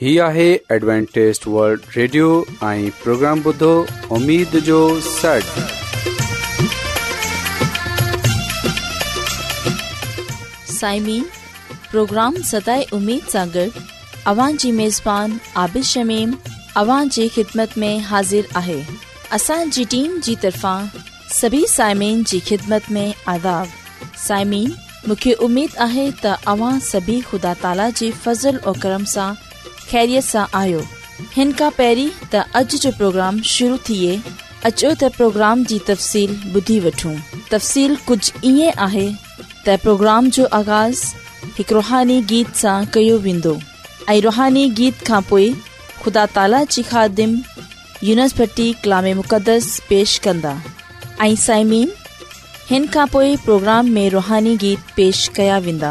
[0.00, 2.24] هي آهي ॲडوانٽيست world Radio
[2.70, 3.68] ۽ programme بدو
[4.16, 6.18] اميد جو سٽ
[10.80, 11.22] سائمين
[11.90, 13.64] پروگرام ستاي اميد ساڳڙ
[14.34, 16.36] اوان جي ميزبان عابد شميم
[16.82, 18.78] اوان جي خدمت ۾ حاضر آهي
[19.38, 20.92] اسان جي ٽيم جي طرفان
[21.38, 23.06] سڀي سائمين جي خدمت ۾
[23.38, 24.70] عذاب سائمين
[25.08, 29.44] مونکي اميد آهي ته اوان سڀي خدا تالا جي فضل ۽ کرم سان
[29.96, 30.80] कैरीअ सां आहियो
[31.34, 31.68] हिन खां
[32.30, 34.12] تا त جو जो प्रोग्राम शुरू थिए
[34.70, 37.14] अचो त प्रोग्राम जी तफ़सील ॿुधी वठूं
[37.52, 40.98] तफ़सील कुझु ईअं जो आगाज़
[41.58, 43.54] हिकु रुहानी गीत सां कयो वेंदो
[44.26, 45.46] रुहानी गीत खां خدا
[46.02, 47.32] ख़ुदा ताला خادم ख़ादिम
[48.10, 50.54] यूनिसभर्टी कलाम मुक़दस पेश कंदा
[53.48, 55.90] प्रोग्राम में रुहानी गीत पेश कया वेंदा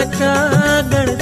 [0.00, 1.21] घंड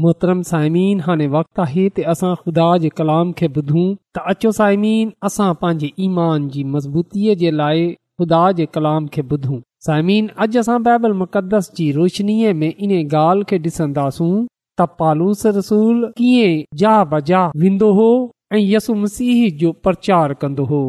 [0.00, 3.84] मोहतरम साइमीन हाणे वक़्तु आहे त असां ख़ुदा जे कलाम खे ॿुधूं
[4.16, 7.82] त अचो साइमीन असां पंहिंजे ईमान जी मज़बूतीअ जे लाइ
[8.22, 9.58] खुदा जे कलाम ॿुधूं
[9.88, 10.30] साइमीन
[10.86, 14.30] बाइबल में इन ॻाल्हि खे ॾिसंदासूं
[14.80, 18.08] त पालूस रसूल कीअं बजा वेंदो हो
[18.54, 20.82] ऐं यसु मसीह जो प्रचार कंदो हो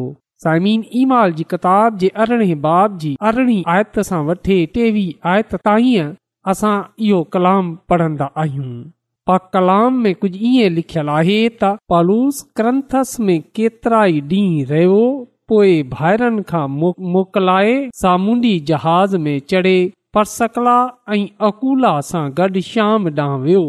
[0.46, 6.12] साइमीन ईमाल जी कतार जे अरिड़हें बाब जी अरिड़हीं आयत सां वठे टेवीह आयत ताईं
[6.52, 8.72] असां इहो कलाम पढ़ंदा आहियूं
[9.28, 14.98] पा कलाम में कुझु ईअं लिखियलु आहे त पालूस क्रंथस में केतिरा ई ॾींहुं रहियो
[15.52, 16.64] पोइ भाइरनि खां
[17.14, 19.76] मोकिलाए सामूंडी जहाज़ में चढ़े
[20.18, 20.76] परसकला
[21.16, 23.64] ऐं अकुला सां गॾु श्याम ॾांहुं वियो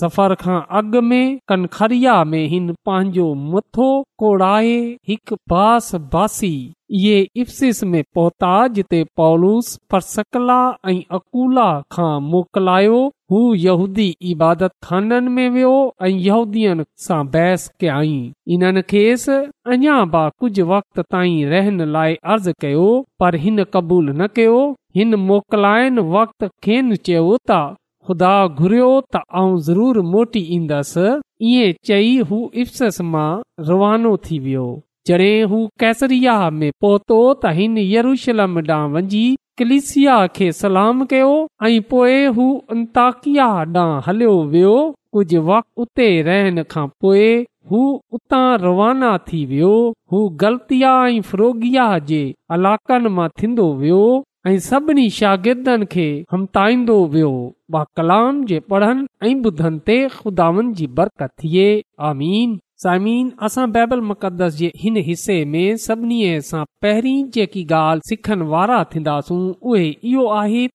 [0.00, 3.90] सफ़र खां अॻु में कनखरिया में हिन पंहिंजो मथो
[4.24, 4.76] कोड़ाए
[5.12, 6.54] हिकु बास बासी
[6.98, 10.60] इहे इफ़्सिस में पहुता जिते पौलूस परसकला
[10.90, 12.98] ऐं अकुला खां मोकिलायो
[13.32, 16.74] हू यहूदी इबादत खाननि में वियो ऐं यहूदीअ
[17.06, 18.16] सां बहस कयाई
[18.56, 19.36] इन्हनि खेसि
[19.76, 22.86] अञा बि कुझु वक़्त ताईं रहण लाइ अर्ज़ु कयो
[23.20, 24.58] पर हिन क़बूल न कयो
[24.96, 27.60] हिन मोकिलायनि वक़्त खेनि चयो त
[28.08, 28.34] ख़ुदा
[28.64, 31.08] घुरियो त आऊं ज़रूरु मोटी ईंदसि
[31.54, 33.28] इएं चई हू इफ़्सिस मां
[33.72, 34.68] रवानो थी वियो
[35.10, 39.02] जॾहिं हू कैसरिया में पहुतो त हिन यरूशलम ॾांहुं
[39.60, 41.30] कलिसिया खे सलाम कयो
[41.68, 42.44] ऐं पोए हू
[42.76, 44.74] ॾांहुं हलियो वियो
[45.16, 47.26] कुझ वक उते रहण खां पोइ
[47.70, 47.82] हू
[48.18, 49.74] उतां रवाना थी वियो
[50.12, 52.22] हू ग़ल्तिया ऐं फिरोगिया जे
[52.60, 54.02] इलाकनि मां थींदो वियो
[54.48, 56.08] ऐं सभिनी शागिर्दनि खे
[57.16, 57.34] वियो
[57.74, 61.70] बा कलाम जे पढ़नि ऐं ॿुधनि ते खुदानि जी बरकत थिए
[62.10, 66.20] आमीन साइमीन असां बैबल मुक़दस जे हिन हिसे में सभिनी
[66.50, 70.66] सां पहिरीं जेकी गाल सिखण वारा थींदासूं इहो आहे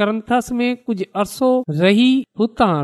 [0.00, 1.44] कुझु अरसो
[1.82, 2.74] रही हुतां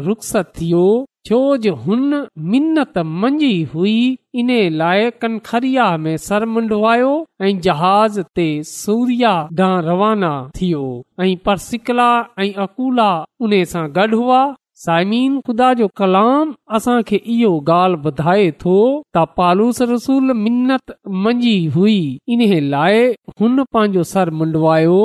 [0.59, 0.85] थियो
[1.29, 2.25] छोज हुन
[2.55, 3.99] मिनत मंझी हुई
[4.43, 7.11] इन लाइ कनखरिया में सर मुंडवायो
[7.49, 10.85] ऐं जहाज़ ते सूर्या ॾांहुं रवाना थियो
[11.25, 12.09] ऐं परसिकला
[12.45, 13.11] ऐं अकुला
[13.47, 14.43] उन सां गॾु हुआ
[14.85, 18.75] साइमीन ख़ुदा जो कलाम असांखे इहो ॻाल्हि ॿुधाए थो
[19.15, 20.93] त पालूस रसूल मिनत
[21.25, 21.97] मंझी हुई
[22.35, 23.01] इन्हे लाइ
[23.41, 25.01] हुन पंहिंजो सर मुंडवायो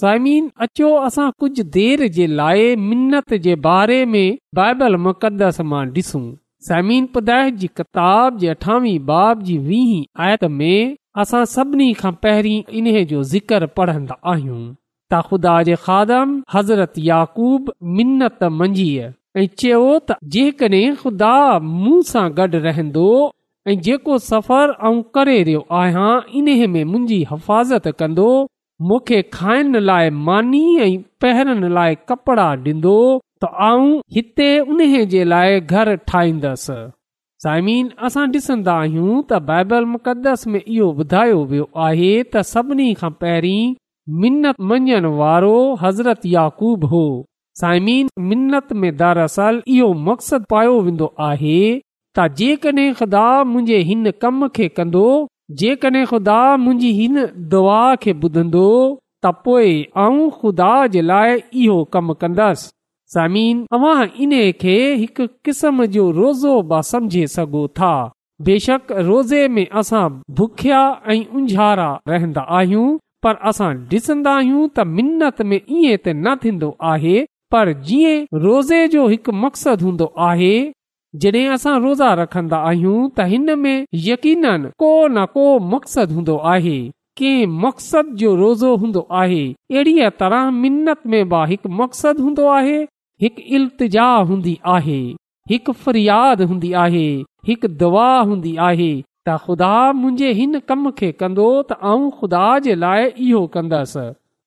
[0.00, 6.24] साइमीन अचो असां कुझु देर जे लाइ मिनत जे बारे में बाइबल मुक़दस मां ॾिसूं
[6.68, 9.94] साइमिन ख़ुदाय जी किताब जे अठावीह बाब जी वीह
[10.26, 14.66] आयत में असां सभिनी खां पहिरीं इन्हे जो ज़िक्र पढ़ंदा आहियूं
[15.12, 17.72] त ख़ुदा जे खादम हज़रत याकूब
[18.62, 19.06] मंझीअ
[19.42, 21.34] ऐं चयो त जेकॾहिं ख़ुदा
[21.76, 23.06] मूं सां गॾु रहंदो
[23.70, 24.74] ऐं जेको सफ़र
[25.18, 26.10] करे रहियो आहियां
[26.50, 28.28] मुंहिंजी हिफ़ाज़त कंदो
[28.90, 30.90] मूंखे खाइण लाइ मानी ऐं
[31.24, 32.96] पहिरनि लाइ कपिड़ा ॾींदो
[33.44, 36.78] त आऊं हिते उन जे लाइ घर ठाहींदसि
[37.46, 43.10] साइमीन असां ॾिसंदा आहियूं त बाइबल मुक़दस में इहो ॿुधायो वियो आहे त सभिनी खां
[43.24, 43.76] पहिरीं
[44.20, 47.00] मिनत मञण वारो हज़रत याकूब हो
[47.60, 51.58] साइमीन मिनत में दरअसल इहो मक़सदु पायो वेंदो आहे
[52.18, 55.02] त जेकॾहिं ख़ुदा मुंहिंजे हिन कम खे कंदो
[55.62, 57.16] जेकॾहिं ख़ुदा मुंहिंजी हिन
[57.54, 58.64] दुआ खे ॿुधंदो
[59.24, 59.68] त पोए
[60.04, 61.36] आऊं ख़ुदा जे लाइ
[61.66, 62.70] इहो कमु कंदसि
[63.16, 64.32] समीन तव्हां इन
[64.64, 67.92] खे हिक क़िस्म जो रोज़ो समझे सघो था
[68.48, 70.06] बेशक रोज़े में असां
[70.40, 70.80] बुखिया
[71.12, 72.86] ऐं उंझारा रहंदा आहियूं
[73.24, 77.16] पर असां ॾिसंदा आहियूं त मिनत में ईअं त न थींदो आहे
[77.52, 80.52] पर जीअं रोज़े जो हिकु मक़सदु हूंदो आहे
[81.22, 83.76] जॾहिं असां रोज़ा रखंदा आहियूं त हिन में
[84.10, 84.44] यकीन
[84.82, 86.76] को न को मक़सदु हूंदो आहे
[87.20, 89.40] कंहिं मक़सद जो रोज़ो हूंदो आहे
[89.74, 92.76] अहिड़ीअ तरह मिनित में बि हिकु मक़सदु हूंदो आहे
[93.24, 95.00] हिकु इल्तिजा हूंदी आहे
[95.52, 97.04] हिकु फ़रियाद हूंदी आहे
[97.48, 98.90] हिकु दवा हूंदी आहे
[99.26, 104.04] त ख़ुदा मुंहिंजे हिन कम खे कंदो त ऐं ख़ुदा जे लाइ इहो कंदसि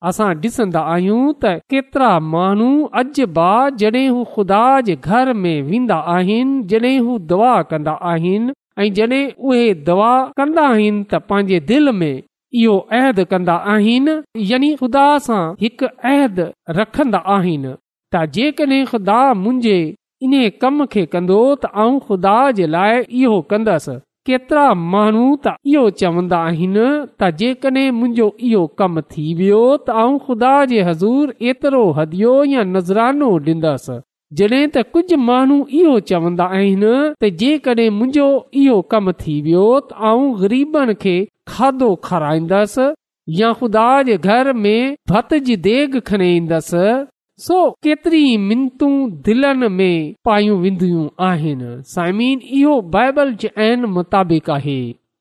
[0.10, 2.70] असां ॾिसंदा आहियूं त केतिरा माण्हू
[3.02, 3.50] अॼु बि
[3.84, 9.22] जॾहिं हू ख़ुदा जे घर में वेंदा आहिनि जॾहिं हू दुआ कंदा आहिनि ऐं जॾहिं
[9.50, 10.10] उहे दवा
[10.42, 14.18] कंदा आहिनि त पंहिंजे दिलि में इहो अहद कंदा आहिनि
[14.54, 16.42] यानी ख़ुदा सां हिकु अहद
[16.80, 19.78] रखंदा आहिनि त जेकॾहिं ख़ुदा मुंहिंजे
[20.30, 20.34] इन
[20.66, 23.94] कम खे कंदो त ऐं ख़ुदा जे लाइ इहो कंदसि
[24.28, 26.84] केतिरा माण्हू त इहो चवंदा आहिनि
[27.22, 32.62] त जेकॾहिं मुंहिंजो इहो कमु थी वियो त आउं ख़ुदा जे हज़ूर एतिरो हदियो या
[32.76, 33.96] नज़रानो ॾींदसि
[34.42, 38.28] जॾहिं त कुझु माण्हू इहो चवंदा आहिनि त जेकॾहिं मुंहिंजो
[38.66, 41.16] इहो कमु थी वियो त आऊं ग़रीबनि खे
[41.56, 42.88] खाधो खाराईंदसि
[43.42, 44.80] या ख़ुदा जे घर में
[45.16, 46.30] भत जी देग खणी
[47.46, 48.88] सो केतिरी मिंतू
[49.28, 53.50] दिलनि में पायूं वेंदियूं आहिनि साइमीन इहो बाइबल जे
[53.94, 54.76] मुताबिक़ आहे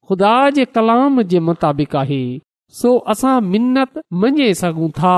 [0.09, 2.21] खुदा जे कलाम जे मुताबिक़ आहे
[2.81, 5.15] सो असां मिनत मञे सघूं था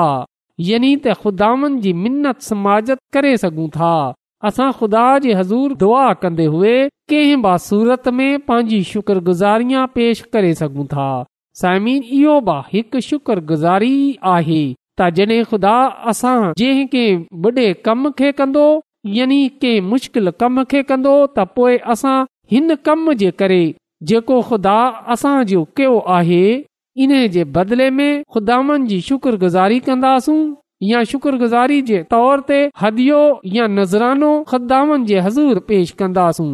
[0.69, 3.91] यानी त खुदानि जी मिनत समाजत करे सघूं था
[4.51, 6.77] असां खुदा जे हज़ूर दुआ कंदे हुए
[7.15, 11.09] कंहिं बि सूरत में पंहिंजी शुक्रगुज़ारिया पेश करे सघूं था
[11.65, 13.95] साइमिन इहो बि हिकु शुक्रगुज़ारी
[14.37, 14.61] आहे
[15.03, 15.77] त जॾहिं ख़ुदा
[16.11, 18.65] असां जंहिं कंहिं बुढे कम खे कंदो
[19.19, 22.17] यानी कंहिं मुश्किल कम खे कंदो त पोए असां
[22.55, 23.63] हिन कम जे करे
[24.11, 24.77] जेको ख़ुदा
[25.15, 26.45] असांजो कयो आहे
[27.05, 30.39] इन जे बदिले में ख़ुदानि जी शुक्रगुज़ारी कंदासूं
[30.91, 33.21] या शुक्रगुज़ारी जे तौर ते हदियो
[33.59, 36.51] या नज़रानो ख़ुदानि जे हज़ूर पेश कंदासूं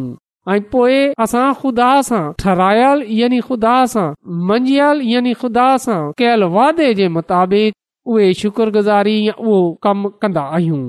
[0.53, 4.05] ऐं पोए असां खुदा सां ठरायल यानी ख़ुदा सां
[4.51, 7.78] मंझियल यानी ख़ुदा सां कयल वादे जे मुताबिक़
[8.11, 10.83] उहे शुक्रगुज़ारी या उहो कम कंदा आहियूं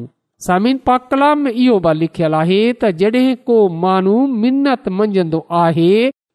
[2.02, 5.88] लिखियल आहे त जॾहिं को माण्हू मिनत मंझंदो आहे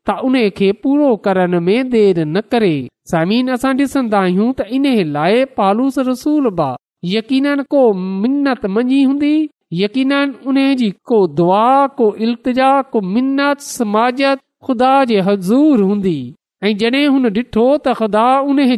[0.10, 2.74] त उन खे पूरो करण में देर न करे
[3.14, 4.86] समीन असां डि॒संदा आहियूं त इन
[5.18, 6.70] लाइ पालूस रसूल बा
[7.16, 9.34] यकीन को मिनत मंझी हूंदी
[9.82, 10.14] यकीन
[10.52, 11.66] उन जी को दुआ
[12.02, 14.38] को इल्ता को मिनत समाजत
[14.68, 16.18] ख़ुदा जे हज़ूर हूंदी
[16.64, 18.28] ऐ जॾहिं हुन डि॒ठो त ख़ुदा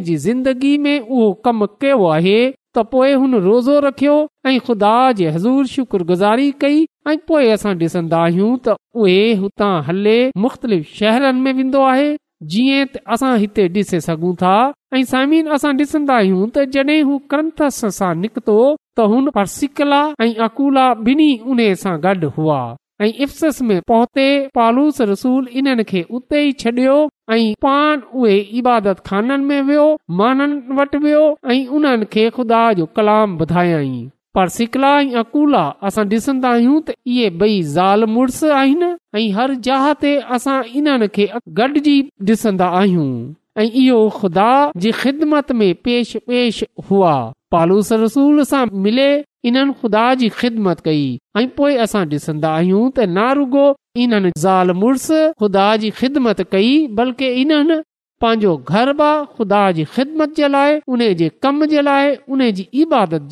[0.06, 2.38] जी ज़िंदगी में उहो कम कयो आहे
[2.76, 4.14] त हुन रोज़ो रखियो
[4.46, 6.86] ऐं ख़ुदा जी हज़ूर शुक्र गुज़ारी कई
[7.28, 12.08] पोए असां डि॒सन्दा आहियूं त उहे हुतां हले मुख़्तलिफ़ शहरनि में वेंदो आहे
[12.54, 14.54] जीअं असां हिते डि॒सी सघूं था
[14.96, 17.70] ऐ समीन असां डि॒सन्दा आहियूं त जड॒ हू
[18.00, 22.60] सां निकतो त हुन परसिकला ऐं अकूला बिनी उन्हीअ सां गॾु हुआ
[23.00, 24.24] ऐं इफ़ में पहुते
[24.54, 26.94] पालूस रसूल इन्हनि खे उते छॾियो
[27.32, 29.84] ऐं पाण उहे इबादत खाननि में वियो
[30.20, 34.02] माननि वटि वियो ऐं उन्हनि खे खुदा जो कलाम ॿुधायाई
[34.34, 39.54] पर सिकला ऐं अकूला असां ॾिसंदा आहियूं त इहे बई ज़ाल मुस आहिनि ऐं हर
[39.68, 41.28] जहा ते असां इन्हनि खे
[41.60, 41.96] गॾजी
[42.32, 43.08] ॾिसंदा आहियूं
[43.62, 44.50] ऐं इहो ख़ुदा
[44.82, 47.14] जी ख़िदमत में पेश पेश हुआ
[47.52, 49.08] पालूस रसूल सां मिले
[49.46, 51.04] इन्हनि ख़ुदा जी ख़िदमत कई
[51.38, 57.28] ऐं पोए असां ॾिसंदा आहियूं त न रुगो ख़ुदा जी ख़िदमत कई बल्कि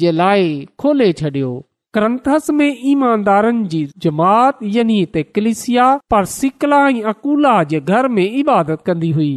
[0.00, 1.50] जे लाइ खोले छॾियो
[1.98, 9.32] क्रंथस में ईमानदारनि जी जमातिया पर सिकला ऐं अकुला जे घर में इबादत कंदी हुई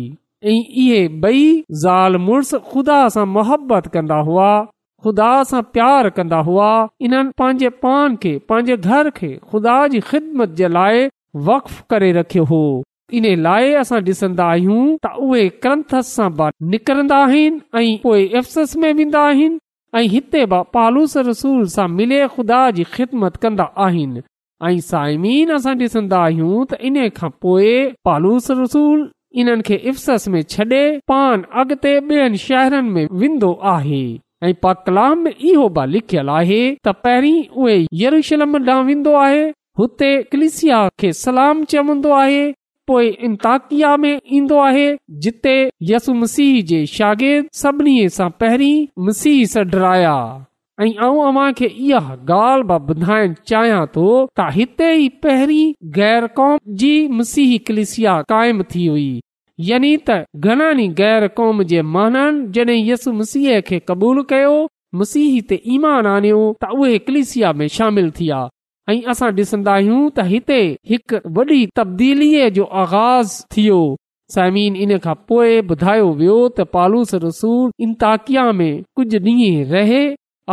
[0.53, 1.45] ऐं इहे बई
[1.85, 4.49] ज़ाल मुस ख़ुदा सां मुहबत कंदा हुआ
[5.03, 6.69] ख़ुदा सां प्यार कन्दा हुआ
[7.07, 11.05] इन्हनि पंहिंजे पान खे पंहिंजे घर खे खुदा जी ख़िदमत जे लाइ
[11.49, 12.61] वक्फ करे रखियो हो
[13.19, 16.29] इन लाइ असां ॾिसंदा आहियूं त उहे कंथस सां
[16.73, 19.59] निकिरंदा आहिनि ऐं पोइ अफ़सस में वेंदा आहिनि
[19.99, 20.45] ऐं हिते
[20.79, 24.25] पालूस रसूल सां मिले ख़ुदा जी ख़िदमत कंदा आहिनि
[24.69, 27.71] ऐं साइमीन असां ॾिसंदा आहियूं त इन खां पोइ
[28.09, 29.09] पालूस रसूल
[29.41, 34.05] इन्हनि खे में छॾे पान अॻिते ॿियनि शहरनि में वेंदो आहे
[34.43, 39.41] ऐं पा कलाम इहो बि लिखियलु आहे त पहिरीं उहे येरूशलम ॾांहुं वेंदो आहे
[39.79, 42.45] हुते कलिसिया खे सलाम चवंदो आहे
[42.87, 44.87] पोएं इंताकिया में ईंदो आहे
[45.25, 45.55] जिते
[45.89, 48.77] यसु मसीह जे शागिद सभिनी सां पहिरीं
[49.07, 50.15] मसीह सड्राया
[50.83, 54.07] ऐं आऊं अव्हां खे इहा ॻाल्हि बि ॿुधाइण चाहियां थो
[54.39, 55.61] त हिते ई पहरी
[55.99, 59.09] गैर कौम जी मसीह कलिसिया काइम थी हुई
[59.67, 64.51] यनि त घणनि गैर क़ौम जे माननि जॾहिं यसु मसीह खे क़बूलु कयो
[64.99, 68.37] मसीह ते ईमान आणियो त उहे क्लिसिया में शामिल थी विया
[68.89, 70.59] ऐं असां डि॒सन्दा आहियूं त हिते
[70.91, 73.79] हिकु वॾी तबदीलीअ जो आगाज़ थियो
[74.35, 80.01] साइमीन इन खां पोइ ॿुधायो वियो त पालूस रसूल इंताकिया में कुझु ॾींहुं रहे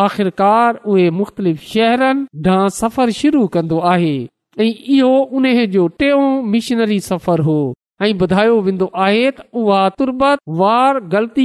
[0.09, 4.17] आख़िरकार उहे मुख़्तलिफ़ शहरनि ढां सफ़र शुरू कंदो आहे
[4.61, 6.23] ऐं इहो उन जो टियों
[6.55, 7.59] मिशनरी सफ़र हो
[8.05, 11.45] ऐं ॿुधायो वेंदो आहे त उहा ग़लति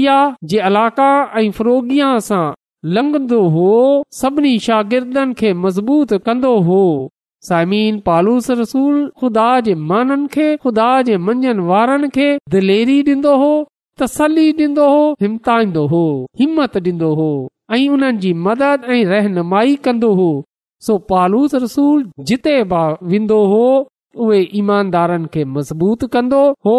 [0.51, 0.60] जे
[4.20, 6.81] सभिनी शागिर्दनि खे मज़बूत कंदो हो
[7.48, 9.48] साइन पालूस रसूल खुदा
[10.63, 13.51] खुदा जे मंझंदि वारनि खे दिलेरी ॾींदो हो
[14.01, 16.03] तसली ॾींदो हो हिमताईंदो हो
[16.39, 17.31] हिमत ॾींदो हो
[17.75, 20.29] ऐं जी मदद ऐं रहनुमाई कंदो हो
[20.88, 23.65] सो पालूस रसूल जिते वेंदो हो
[24.20, 26.77] उहे ईमानदारनि खे मज़बूत कंदो हो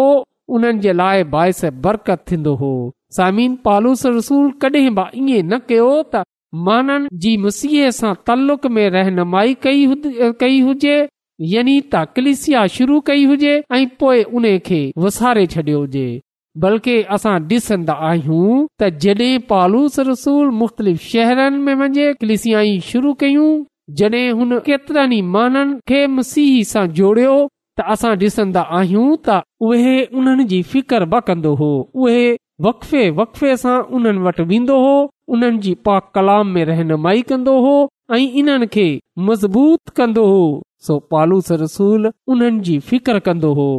[0.55, 2.71] उन जे लाइ बाहिस बरकत थींदो हो
[3.17, 5.01] सामिन पालूस रसूल कॾहिं बि
[5.37, 6.23] इएं न कयो त
[6.65, 9.85] माननि जी मसीह सां तल्लुक में रहनुमाई कई
[10.41, 10.97] कई हुजे
[11.53, 16.07] यानी त क्लिसिया शुरू कई हुजे ऐं पोए उन खे वसारे छॾियो हुजे
[16.63, 23.49] बल्कि असां ॾिसंदा आहियूं त जॾहिं पालूस रसूल मुख़्तलिफ़ शहरनि में वञे कलिसियाई शुरू कयूं
[27.79, 29.37] त असां डि॒संदा आहियूं
[30.17, 31.69] उन्हनि जी फिकर बि कंदो हो
[32.01, 32.21] उहे
[32.65, 34.93] वकफ़े वकफे सां उन्हनि वटि वेंदो हो
[35.33, 37.73] उन्हनि पाक कलाम में रहनुमाई कंदो हो
[38.13, 38.85] ऐं
[39.27, 40.43] मज़बूत कंदो हो
[40.87, 43.69] सो पालूस रसूल उन्हनि फिकर कंदो हो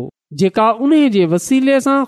[0.40, 1.98] जेका उन जे वसीले सां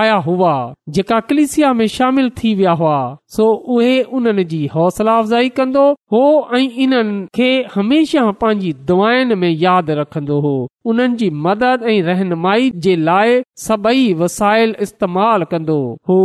[0.00, 0.52] आया हुआ
[0.96, 2.96] जेका कलिसिया में शामिल थी विया हुआ
[3.36, 3.44] सो
[3.76, 6.22] उहे उन्हनि जी हौसला अफ़जाई कंदो हो
[6.56, 10.56] ऐं इन्हनि खे हमेशा पंहिंजी दुआनि में यादि रखंदो हो
[10.92, 16.20] उन्हनि जी मदद ऐं रहनुमाई जे लाइ सभई वसाइल इस्तेमाल कंदो हो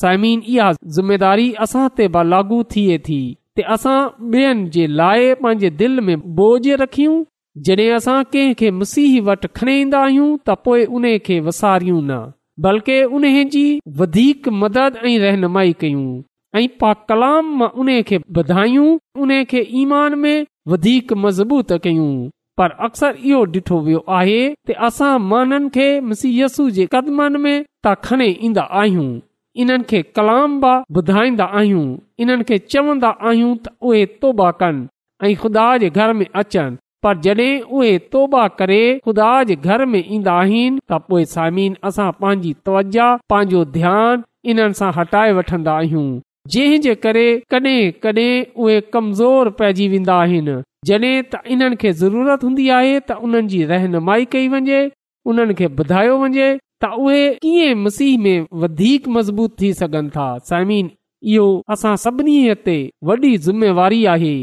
[0.00, 3.24] साइमीन इहा ज़िमेदारी असां ते लागू थिए थी
[3.70, 3.98] असां
[4.34, 7.22] ॿियनि जे लाइ पंहिंजे दिलि में बोझ रखियूं
[7.66, 10.58] जॾहिं असां कंहिंखे मसीह वटि खणी ईंदा आहियूं त
[10.98, 12.14] उन खे वसारियूं न
[12.66, 13.62] बल्कि उन जी
[14.62, 16.08] मदद ऐं रहनुमाई कयूं
[16.60, 17.62] ऐं पा कलाम
[18.10, 18.88] खे ॿुधायूं
[19.24, 20.46] उन खे ईमान में
[21.24, 22.12] मज़बूत कयूं
[22.58, 27.94] पर अक्सर इहो ॾिठो वियो आहे त असां माननि खे मुसीहस जे कदमनि में त
[28.06, 29.08] खणे ईंदा आहियूं
[29.62, 31.86] इन्हनि खे कलाम बि ॿुधाईंदा आहियूं
[32.24, 34.86] इन्हनि खे चवंदा आहियूं त उहे तौबा कनि
[35.26, 40.00] ऐं ख़ुदा जे घर में अचनि पर जॾहिं उहे तौबा करे ख़ुदा जे घर में
[40.16, 46.06] ईंदा आहिनि त पोइ साइमिन असां पंहिंजी तवजा पंहिंजो ध्यानु इन्हनि सां हटाए वठंदा आहियूं
[46.56, 48.32] जंहिं जे करे कड॒हिं कॾहिं
[48.62, 50.56] उहे कमज़ोर पइजी वेंदा आहिनि
[50.90, 54.80] जॾहिं त इन्हनि खे ज़रूरत हूंदी आहे त उन्हनि जी रहनुमाई कई वञे
[55.34, 56.50] उन्हनि खे ॿुधायो वञे
[56.86, 60.90] त उहे कीअं मसीह में वधीक मज़बूत थी सघनि था साइमिन
[61.36, 62.36] इहो असां सभिनी
[62.68, 62.76] ते
[63.12, 64.34] वॾी ज़िमेवारी आहे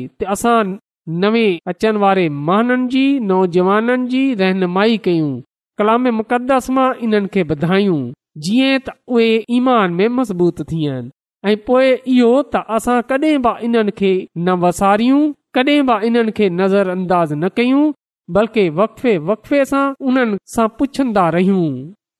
[1.24, 5.30] नवे अचण वारे माननि जी नौजवाननि जी रहनुमाई कयूं
[5.78, 8.00] कलाम मुक़दस मां इन्हनि खे ॿुधायूं
[8.46, 11.12] जीअं त उहे ईमान में मज़बूत थिया आहिनि
[11.52, 15.22] ऐं पोइ इहो त असां कॾहिं बि इन्हनि खे न वसारियूं
[15.56, 17.84] कॾहिं बि इन्हनि खे नज़र अंदाज़ न कयूं
[18.38, 21.64] बल्कि वकफ़े वकफ़े सां उन्हनि सां पुछंदा रहियूं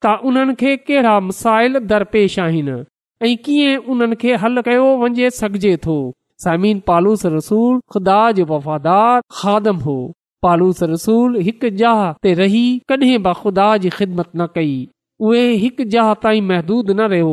[0.04, 1.16] त उन्हनि खे कहिड़ा
[1.94, 2.78] दरपेश आहिनि
[3.30, 5.98] ऐं कीअं उन्हनि खे हल कयो वञे सघिजे थो
[6.44, 9.96] समीन पालूस रसूल ख़ुदा जो वफ़ादार खादम हो
[10.42, 14.74] पालूस रसूल हिकु जहाज ते रही कॾहिं बि ख़ुदा जी ख़िदमत न कई
[15.28, 17.30] उहे हिकु जहा ताईं महदूद न रहियो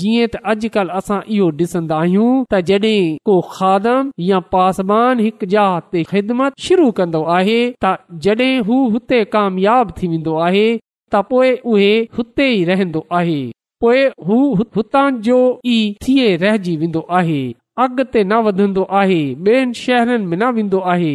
[0.00, 2.94] जीअं त अॼुकल्ह असां इहो डि॒सन्दा आहियूं त जड॒
[3.30, 7.92] को खादम या पासबान हिकु जहा ते ख़िदमत शुरू कंदो आहे त
[8.28, 10.66] जड॒ हू हुते कामयाब थी वेंदो आहे
[11.12, 13.38] त पोइ उहे हुते ई रहंदो आहे
[13.84, 15.40] पोइ हूतां जो
[15.78, 17.40] ई थिए रहजी वेंदो आहे
[17.82, 21.10] अॻिते न वधंदो आहे ॿियनि शहरनि में न वेंदो आहे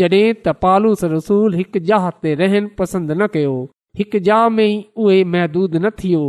[0.00, 3.54] जॾहिं त पालूस रसूल हिकु जहा ते रहनि पसंदि न कयो
[4.00, 6.20] हिकु जहा में उहे महदूद न थियो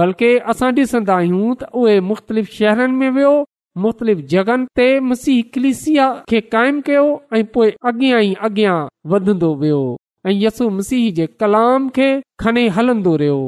[0.00, 3.34] बल्कि असां ॾिसंदा आहियूं त उहो मुख़्तलिफ़ शहरनि में वियो
[3.86, 7.04] मुख़्तलिफ़ जगनि ते मसीह कलिसिया खे क़ाइमु कयो
[7.40, 8.78] ऐं पोइ अॻियां ई अॻियां
[9.14, 9.82] वधंदो वियो
[10.32, 12.08] ऐं मसीह जे कलाम खे
[12.44, 13.38] खणी हलंदो रहियो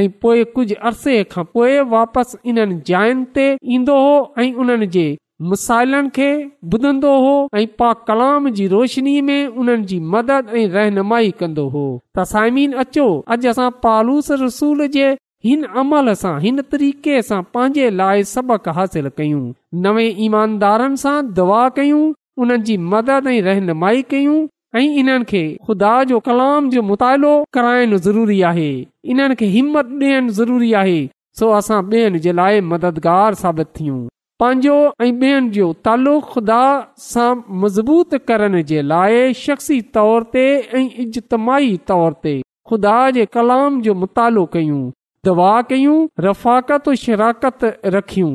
[0.00, 3.46] ऐं पोइ कुझु खां पोइ वापसि इन जायुनि ते
[3.78, 5.18] ईंदो हो ऐं
[5.50, 6.26] मसाइलनि खे
[6.74, 11.82] ॿुधंदो हो ऐं पा कलाम जी रोशनी में उन्हनि जी मदद ऐं रहनुमाई कंदो हो
[12.16, 15.08] त साइमी अचो अॼु असां पालूस रसूल जे
[15.48, 19.42] हिन अमल सां हिन तरीक़े सां पंहिंजे लाइ सबक़ हासिल कयूं
[19.86, 22.02] नवे ईमानदारनि सां दवा कयूं
[22.44, 24.38] उन्हनि जी मदद ऐं रहनुमाई कयूं
[24.82, 28.70] ऐं इन्हनि खे खुदा जो कलाम जो मुतालो कराइण ज़रूरी आहे
[29.14, 31.00] इन्हनि खे हिमत ॾियणु ज़रूरी आहे
[31.42, 34.00] सो असां ॿियनि जे लाइ मददगार साबित थियूं
[34.42, 36.60] पंहिंजो ऐं ॿियनि जो तालु ख़ुदा
[37.02, 37.26] सां
[37.64, 40.42] मज़बूत करण जे लाइ शख़्सी तौर ते
[40.78, 42.32] ऐं इजतमाही तौर ते
[42.70, 44.80] ख़ुदा जे कलाम जो मुतालो कयूं
[45.28, 45.94] दवा कयूं
[46.26, 47.62] रफ़ाक़त शराकत
[47.98, 48.32] रखियूं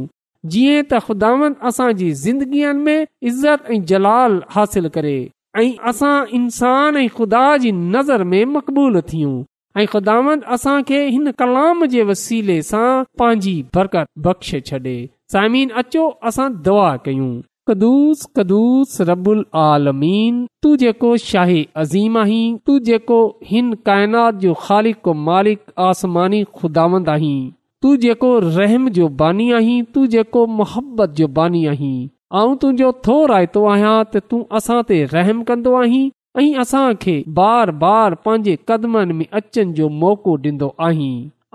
[0.53, 5.15] जीअं त ख़ुदानि असांजी ज़िंदगीअ में इज़त ऐं जलाल हासिल करे
[5.63, 9.35] ऐं असां इंसान ऐं ख़ुदा जी नज़र में मक़बूल थियूं
[9.79, 12.85] ऐं ख़ुदावंद असां खे हिन कलाम जे वसीले सां
[13.21, 14.93] पंहिंजी बरकत बख़्शे छॾे
[15.33, 17.27] साइमीन अचो असां दुआ कयूं
[17.71, 23.19] कदुस कदुस रबुल आलमीन तू जेको शाही अज़ीम आहीं तू जेको
[23.51, 25.61] हिन काइनात जो ख़ालिक मालिक
[25.91, 27.37] आसमानी खुदांद आहीं
[27.85, 31.93] तू जेको रहम जो बानी आहीं तू जेको मोहबत जो बानी आहीं
[32.41, 36.07] ऐं तुंहिंजो थो रायतो आहियां त तूं असां ते रहम कंदो आहीं
[36.39, 41.13] ऐं असां खे बार बार पंहिंजे कदमनि में अचनि जो मौक़ो ॾींदो आहीं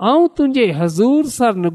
[0.09, 1.69] ऐं तुंहिंजे हज़ूर सरन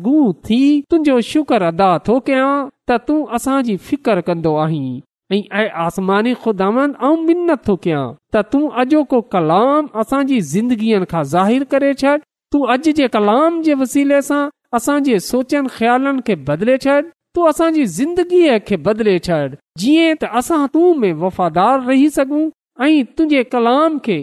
[0.49, 0.59] थी
[0.90, 2.51] तुंहिंजो शुक्र अदा थो कयां
[2.90, 5.01] त तूं असांजी फिकर कंदो आहीं
[5.37, 6.68] ऐं आसमानी खुदा
[7.03, 8.05] कयां
[8.37, 12.16] त तूं अॼोको कलाम असांजी ज़िंदगीअ खां ज़ाहिरु छॾ
[12.57, 14.42] तूं अॼु जे कलाम जे वसीले सां
[14.81, 17.01] असांजे सोचनि ख़्यालनि खे बदिले छॾ
[17.37, 19.42] तूं असांजी ज़िंदगीअ खे बदिले छॾ
[19.85, 22.44] जीअं त असां तूं में वफ़ादार रही सघूं
[22.86, 24.16] ऐं तुंहिंजे कलाम खे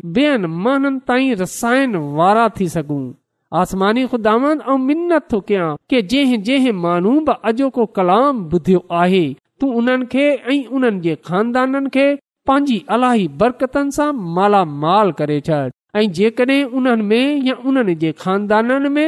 [4.83, 9.23] मिनत थो कयां की जंहिं जंहिं माण्हू बि अॼोको कलाम ॿुधियो आहे
[9.59, 12.07] तूं उन्हनि खे ऐं उन्हनि जे खानदाननि खे
[12.49, 15.59] पंहिंजी अलाही बरकतनि सां मालामाल करे छॾ
[16.01, 19.07] ऐं जेकॾहिं उन्हनि में या उन्हनि जे ख़ानदाननि में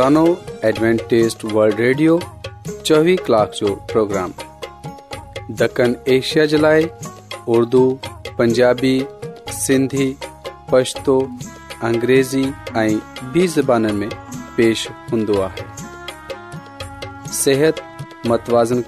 [0.00, 4.30] एडवेंटेज़ वल्ड रेडियो ریڈیو कलाक کلاک جو پروگرام
[5.60, 6.82] دکن ایشیا جلائے
[7.54, 7.82] اردو
[8.36, 8.96] پنجابی
[9.64, 10.08] سندھی
[10.70, 11.18] پشتو
[11.86, 12.44] अंग्रेज़ी
[12.78, 12.94] ऐं
[13.34, 14.12] बि ज़बाननि में
[14.56, 14.78] पेश
[15.10, 17.76] हूंदो متوازن सिहत
[18.30, 18.80] मतवाज़न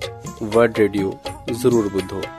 [0.56, 2.39] वल्ड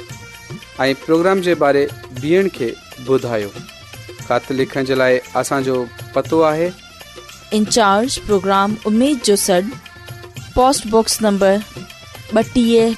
[0.85, 1.85] ऐं प्रोग्राम जे बारे
[2.21, 2.73] ॿियनि खे
[3.09, 3.49] ॿुधायो
[4.27, 5.75] ख़त लिखण जे लाइ असांजो
[6.15, 6.69] पतो आहे
[7.57, 9.61] इन्चार्ज प्रोग्राम उमेद जो सॾु
[10.55, 11.57] पोस्टबॉक्स नंबर
[12.37, 12.93] ॿटीह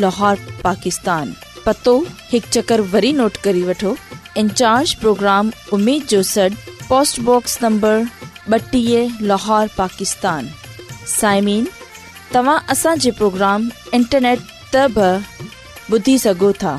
[0.00, 1.32] लाहौर पाकिस्तान
[1.66, 1.96] पतो
[2.32, 3.94] हिकु चकर वरी नोट करे वठो
[4.42, 6.48] इन्चार्ज प्रोग्राम उमेद जो सॾु
[6.88, 8.04] पोस्टबॉक्स नंबर
[8.60, 10.48] ॿटीह लाहौर पाकिस्तान
[11.20, 11.68] साइमीन
[12.34, 13.68] तव्हां असांजे प्रोग्राम
[14.00, 14.40] इंटरनेट
[14.74, 15.12] त बि
[15.96, 16.78] ॿुधी सघो था